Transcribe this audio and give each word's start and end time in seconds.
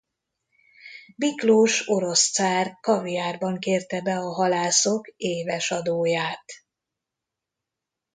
Miklós 1.15 1.81
orosz 1.87 2.31
cár 2.31 2.77
kaviárban 2.81 3.59
kérte 3.59 4.01
be 4.01 4.15
a 4.19 4.31
halászok 4.33 5.07
éves 5.17 5.71
adóját. 5.71 6.43